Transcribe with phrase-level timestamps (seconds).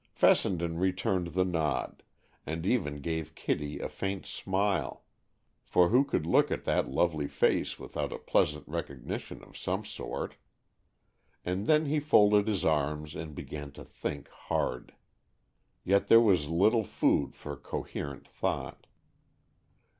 [0.09, 2.01] Fessenden returned the nod,
[2.43, 5.03] and even gave Kitty a faint smile,
[5.63, 10.37] for who could look at that lovely face without a pleasant recognition of some sort?
[11.45, 14.95] And then he folded his arms and began to think hard.
[15.83, 18.87] Yet there was little food for coherent thought.